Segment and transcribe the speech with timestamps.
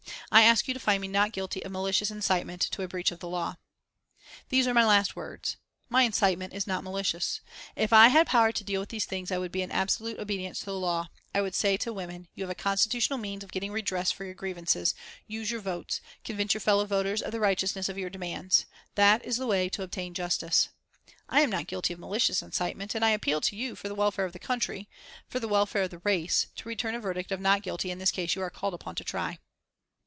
[0.33, 3.19] I ask you to find me not guilty of malicious incitement to a breach of
[3.19, 3.57] the law.
[4.47, 5.57] "These are my last words.
[5.89, 7.41] My incitement is not malicious.
[7.75, 10.59] If I had power to deal with these things, I would be in absolute obedience
[10.59, 11.09] to the law.
[11.35, 14.33] I would say to women, 'You have a constitutional means of getting redress for your
[14.33, 14.95] grievances;
[15.27, 18.65] use your votes, convince your fellow voters of the righteousness of your demands.
[18.95, 20.69] That is the way to obtain justice.'
[21.27, 24.23] I am not guilty of malicious incitement, and I appeal to you, for the welfare
[24.25, 24.87] of the country,
[25.27, 28.11] for the welfare of the race, to return a verdict of not guilty in this
[28.11, 29.37] case that you are called upon to try."